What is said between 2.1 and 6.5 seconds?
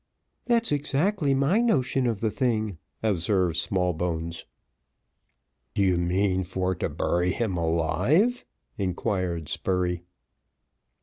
the thing," observed Smallbones. "Do you mean